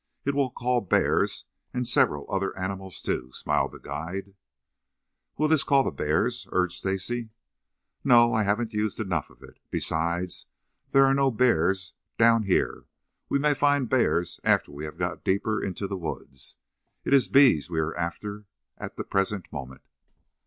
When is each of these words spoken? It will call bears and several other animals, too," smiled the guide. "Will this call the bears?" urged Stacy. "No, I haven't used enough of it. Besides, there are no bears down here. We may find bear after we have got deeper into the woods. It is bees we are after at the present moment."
It 0.25 0.33
will 0.33 0.49
call 0.49 0.81
bears 0.81 1.45
and 1.75 1.87
several 1.87 2.25
other 2.27 2.57
animals, 2.57 3.03
too," 3.03 3.29
smiled 3.33 3.71
the 3.71 3.77
guide. 3.77 4.33
"Will 5.37 5.47
this 5.47 5.63
call 5.63 5.83
the 5.83 5.91
bears?" 5.91 6.47
urged 6.51 6.79
Stacy. 6.79 7.29
"No, 8.03 8.33
I 8.33 8.41
haven't 8.41 8.73
used 8.73 8.99
enough 8.99 9.29
of 9.29 9.43
it. 9.43 9.59
Besides, 9.69 10.47
there 10.89 11.05
are 11.05 11.13
no 11.13 11.29
bears 11.29 11.93
down 12.17 12.45
here. 12.45 12.85
We 13.29 13.37
may 13.37 13.53
find 13.53 13.87
bear 13.87 14.25
after 14.43 14.71
we 14.71 14.85
have 14.85 14.97
got 14.97 15.23
deeper 15.23 15.63
into 15.63 15.85
the 15.87 15.97
woods. 15.97 16.57
It 17.05 17.13
is 17.13 17.27
bees 17.27 17.69
we 17.69 17.77
are 17.77 17.95
after 17.95 18.45
at 18.79 18.97
the 18.97 19.03
present 19.03 19.53
moment." 19.53 19.81